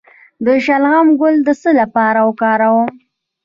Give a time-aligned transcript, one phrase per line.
[0.45, 2.89] د شلغم ګل د څه لپاره وکاروم؟